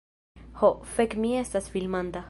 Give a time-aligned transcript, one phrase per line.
[0.61, 2.19] Ho, fek' mi estas filmanta...